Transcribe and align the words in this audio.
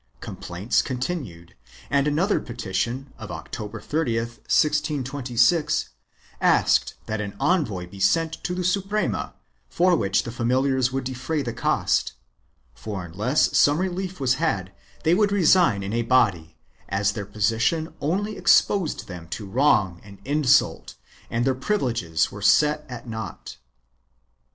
Complaints 0.19 0.81
continued 0.81 1.53
and 1.87 2.07
another 2.07 2.39
petition 2.39 3.13
of 3.19 3.29
October 3.29 3.79
30, 3.79 4.17
1626, 4.17 5.89
asked 6.41 6.95
that 7.05 7.21
an 7.21 7.35
envoy 7.39 7.85
be 7.85 7.99
sent 7.99 8.43
to 8.43 8.55
the 8.55 8.63
Suprema, 8.63 9.35
for 9.69 9.95
which 9.95 10.23
the 10.23 10.31
familiars 10.31 10.91
would 10.91 11.03
defray 11.03 11.43
the 11.43 11.53
cost, 11.53 12.13
for 12.73 13.05
unless 13.05 13.55
some 13.55 13.77
relief 13.77 14.19
was 14.19 14.33
had 14.41 14.71
they 15.03 15.13
would 15.13 15.31
resign 15.31 15.83
in 15.83 15.93
a 15.93 16.01
body, 16.01 16.57
as 16.89 17.11
their 17.11 17.23
position 17.27 17.93
only 18.01 18.37
exposed 18.37 19.07
them 19.07 19.27
to 19.27 19.45
wrong 19.45 20.01
and 20.03 20.17
insult 20.25 20.95
and 21.29 21.45
their 21.45 21.53
privi 21.53 21.93
leges 21.93 22.31
were 22.31 22.41
set 22.41 22.87
at 22.89 23.07
naught. 23.07 23.57